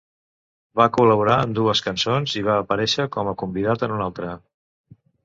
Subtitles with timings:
[0.79, 4.33] Va col·laborar en dues cançons i va aparèixer com a convidat en una altra.